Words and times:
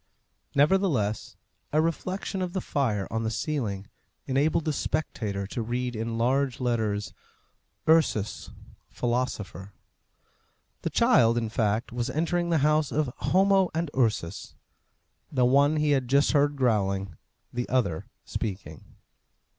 Nevertheless, 0.55 1.37
a 1.71 1.79
reflection 1.79 2.41
of 2.41 2.53
the 2.53 2.59
fire 2.59 3.07
on 3.11 3.21
the 3.21 3.29
ceiling 3.29 3.87
enabled 4.25 4.65
the 4.65 4.73
spectator 4.73 5.45
to 5.45 5.61
read 5.61 5.95
in 5.95 6.17
large 6.17 6.59
letters, 6.59 7.13
URSUS, 7.87 8.49
PHILOSOPHER. 8.89 9.73
The 10.81 10.89
child, 10.89 11.37
in 11.37 11.49
fact, 11.49 11.91
was 11.91 12.09
entering 12.09 12.49
the 12.49 12.57
house 12.65 12.91
of 12.91 13.13
Homo 13.17 13.69
and 13.75 13.91
Ursus. 13.95 14.55
The 15.31 15.45
one 15.45 15.75
he 15.75 15.91
had 15.91 16.07
just 16.07 16.31
heard 16.31 16.55
growling, 16.55 17.15
the 17.53 17.69
other 17.69 18.07
speaking. 18.25 18.83